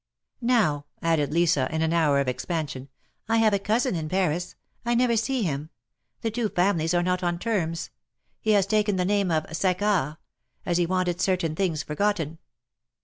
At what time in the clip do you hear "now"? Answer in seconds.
0.43-0.85